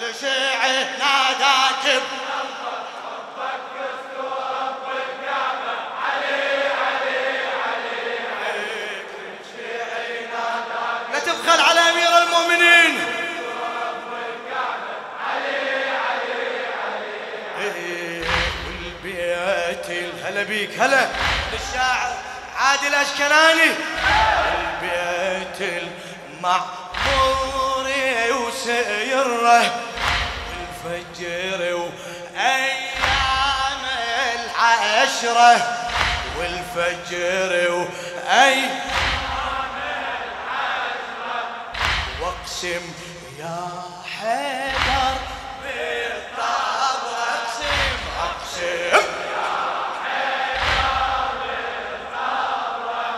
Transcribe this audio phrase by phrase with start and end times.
[0.00, 2.02] كل شيعي ناداك
[11.12, 13.00] لا تبخل على أمير المؤمنين.
[18.66, 19.86] والبيت
[20.24, 20.80] هلا بيك.
[20.80, 21.08] هلا.
[21.52, 22.12] للشاعر
[22.56, 23.70] عادل اشكناني
[24.82, 25.82] البيت
[26.32, 27.88] المعمور
[28.30, 29.87] وسيرة.
[31.18, 33.82] والفجر وأيام
[34.34, 35.78] العشرة
[36.38, 38.80] والفجر وأيام
[42.20, 42.92] واقسم
[43.38, 43.68] يا
[44.20, 45.16] حيدر
[45.62, 49.06] بالطاب اقسم اقسم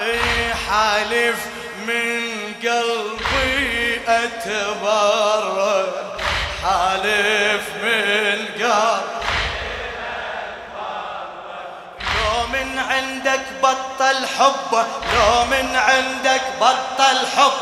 [0.00, 1.46] اي حالف
[1.86, 2.22] من
[2.62, 5.86] قلبي اتبرر
[6.62, 7.41] حالف
[7.82, 9.02] من قلبي
[12.16, 17.52] لو من عندك بطل حبه لو من عندك بطل حب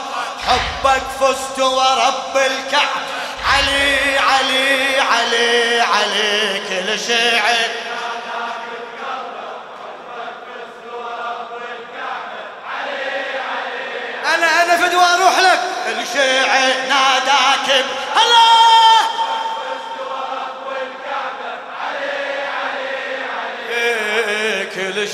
[0.49, 3.03] حبك فزت ورب الكعب.
[3.53, 7.67] علي علي علي علي كل شيعي
[14.35, 15.61] أنا أنا فدوى أروح لك.
[17.67, 18.60] كل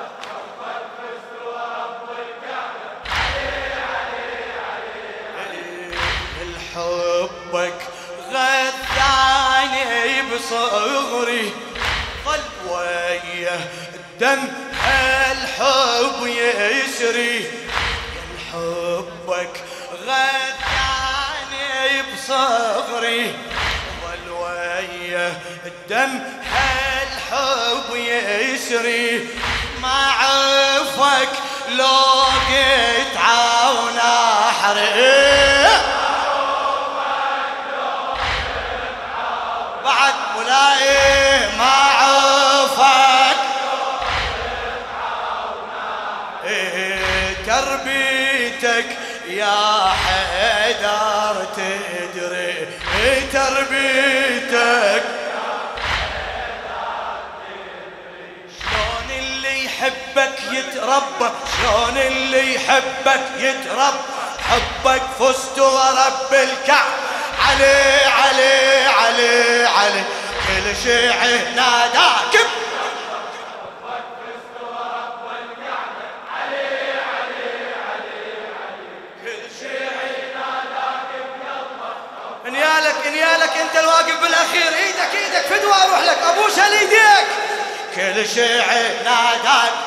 [6.42, 7.80] الحبك
[8.32, 11.54] غذاني بصغري.
[12.26, 13.58] ظل ويا
[13.96, 14.42] الدم
[15.32, 17.52] الحب يسري.
[18.52, 19.64] حبك
[20.08, 23.24] غذاني بصغري.
[24.02, 25.28] ظل ويا
[25.66, 26.35] الدم
[27.34, 29.28] الحب يسري
[29.82, 31.30] ما عفك
[31.70, 34.96] لو قيت عون أحرق.
[39.84, 43.38] بعد ملاي ما عفك
[46.46, 48.98] إيه تربيتك
[49.28, 52.68] يا حيدر تدري.
[53.00, 54.05] إيه تربيتك
[60.52, 63.98] يتربى شلون اللي يحبك يتربى
[64.50, 66.92] حبك فزت ورب الكعب.
[67.48, 70.04] علي علي علي علي.
[70.48, 72.46] كل شيعي ناداك
[82.48, 84.74] انيالك انيالك انت الواقف بالاخير.
[84.78, 86.18] إيدك إيدك فدوى أروح لك.
[86.18, 87.28] ابوس ايديك
[87.96, 89.85] كل شيعي ناداك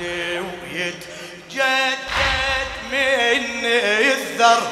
[0.00, 1.98] عهدي ويتجدد
[2.92, 4.62] من الذر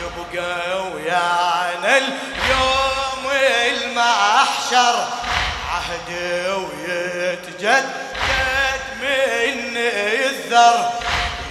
[0.00, 5.08] يبقى ويانا اليوم المحشر.
[5.70, 7.84] عهدي ويتجدد
[9.02, 10.90] من الذر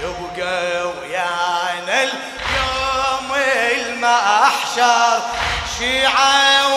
[0.03, 3.34] يبقى ويانا اليوم
[3.72, 5.22] المحشر.
[5.79, 6.68] شيعة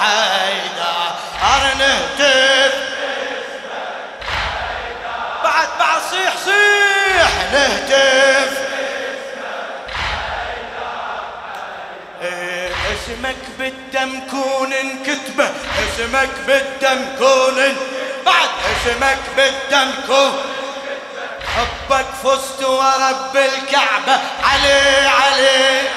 [0.00, 2.74] حيدر حيدر نهتف
[5.44, 8.62] بعد بعد صيح صيح نهتف
[12.92, 14.72] اسمك بالدم كون
[15.06, 17.76] كتبه اسمك بالدم كون
[18.26, 20.42] بعد اسمك بالدم كون.
[21.56, 25.88] حبك فزت ورب الكعبة علي علي.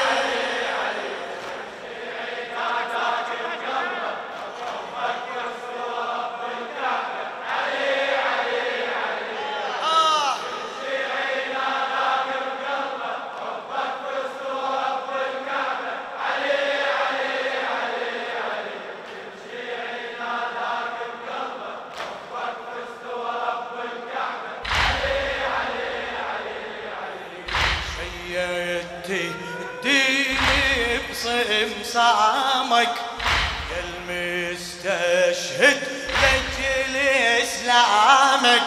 [38.45, 38.61] اسلامك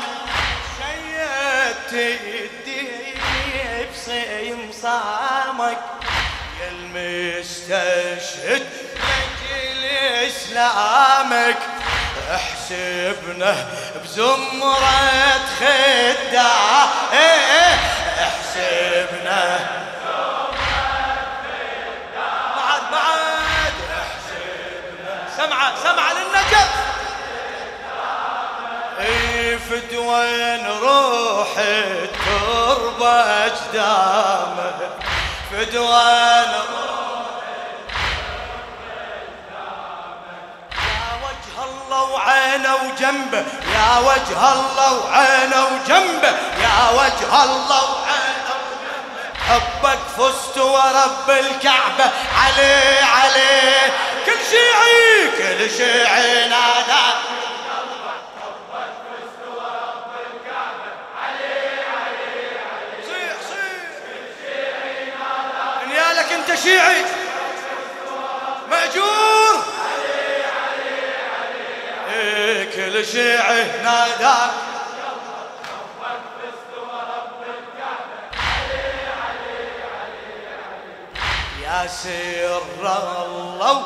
[0.79, 2.89] شيدت يدي
[3.93, 5.79] بصمصامك
[6.61, 7.87] يا المستشهد
[8.95, 9.85] لجل
[10.29, 11.59] اسلامك
[12.35, 13.53] احسبنا
[14.05, 17.79] بزمرة خداع إيه إيه.
[18.23, 19.59] احسبنا
[22.57, 23.73] بعد بعد.
[24.01, 26.78] احسبنا سمعة سمعة للنجف
[29.73, 34.73] إيه فدوين روح التربة أجدامه.
[35.53, 36.89] فدوين روح
[41.65, 43.45] الله وعينه وجنبه.
[43.75, 46.29] يا وجه الله وعينه وجنبه.
[46.63, 49.29] يا وجه الله وعينه وجنبه.
[49.49, 52.11] حبك فزت ورب الكعبة.
[52.43, 53.93] عليه عليه
[54.27, 57.05] كل شيعي كل شيعي نادى.
[66.63, 67.05] شيعي.
[68.71, 69.29] مأجور.
[72.79, 74.51] كل شيعه ناداك
[81.63, 83.83] يا سر الله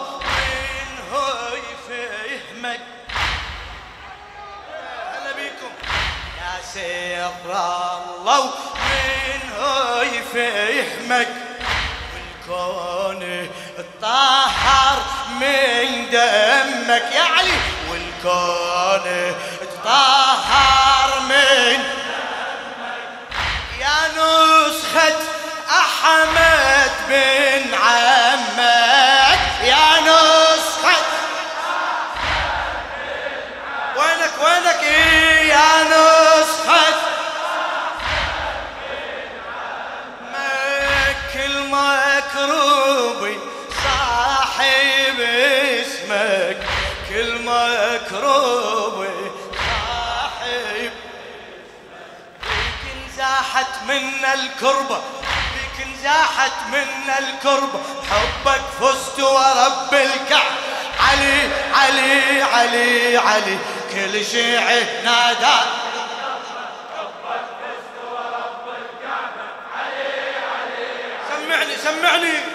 [1.12, 2.80] هو يفهمك
[5.12, 5.72] هلا بيكم
[6.38, 8.50] يا سر الله
[9.60, 10.61] هو يفهمك
[12.52, 15.02] والكون الطاهر
[15.40, 17.58] من دمك يا علي
[17.90, 21.84] والكون تطهر من
[23.80, 25.18] يا نسخة
[25.70, 26.51] أحمد.
[48.22, 49.06] مكروب
[49.56, 50.92] صاحب
[52.42, 55.00] بيك انزاحت منا الكربة
[55.54, 57.80] بيك انزاحت منا الكربة.
[58.10, 60.52] حبك فزت ورب الكعب.
[61.00, 63.58] علي علي علي علي
[63.92, 65.60] كل شيعي نادى.
[71.28, 72.51] سمعني سمعني.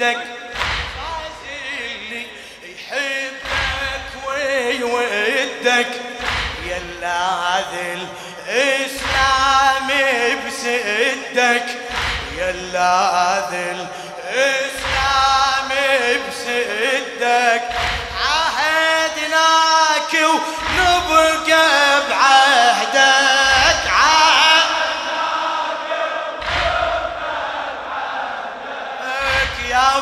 [0.00, 0.16] ودك
[1.94, 2.26] اللي
[2.64, 5.92] يحبك وي ودك
[6.66, 7.98] يلا هذا
[8.48, 9.88] الإسلام
[10.46, 11.66] بسدك
[12.38, 13.76] يلا هذا
[14.32, 15.68] الإسلام
[16.28, 17.62] بسدك
[18.24, 21.79] عهدناك ونبقى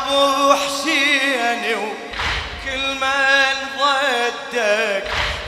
[0.09, 5.05] ابو حسين وكل من ضدك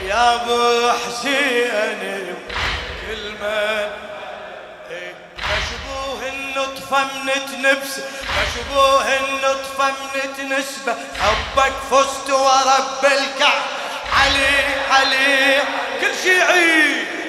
[0.06, 3.88] يا ابو حسين وكل من
[5.38, 8.00] مشبوه النطفة من تنبس
[8.36, 10.96] مشبوه النطفة من تنسبة.
[11.20, 13.62] حبك فزت ورب الكعب
[14.12, 14.56] علي
[14.90, 15.62] علي
[16.00, 17.19] كل شيعي باصله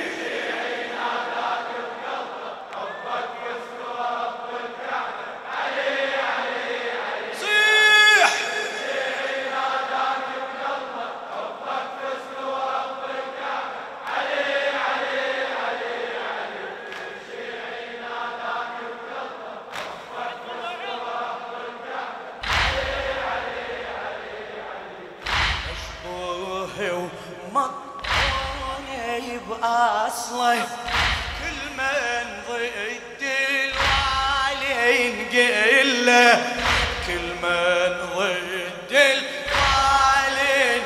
[35.33, 36.43] نقله
[37.07, 40.81] كل من ضد الوالي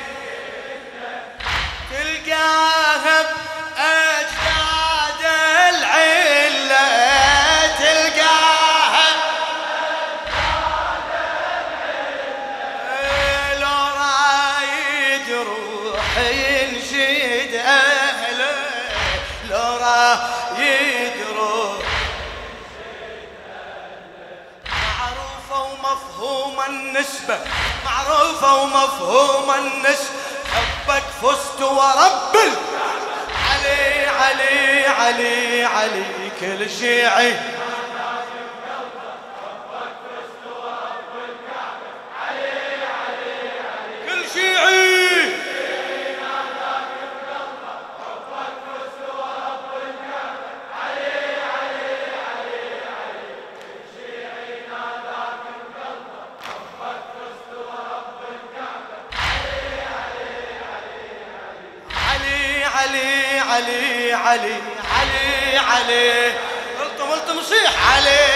[1.91, 3.21] تلقاها
[3.77, 5.21] بأجداد
[5.69, 6.87] العلة
[7.79, 9.09] تلقاها
[13.59, 17.53] لو رايد روح ينشد
[26.67, 27.39] النسبة
[27.85, 30.15] معروفة ومفهومة النسبة.
[30.53, 32.35] حبك فزت ورب
[33.49, 37.54] علي علي علي علي كل شيعي.
[62.85, 64.55] علي علي علي
[64.93, 66.33] علي علي.
[66.81, 68.34] الطم الطم صيح علي.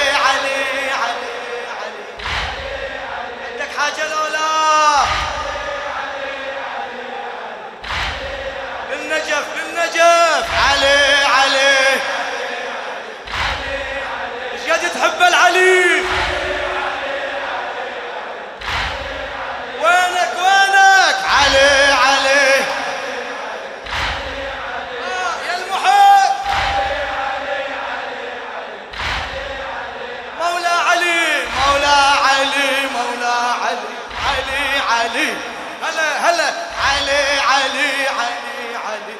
[37.59, 39.17] علي علي علي.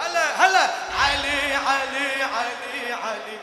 [0.00, 0.70] هلا هلا.
[1.02, 3.38] علي علي علي علي.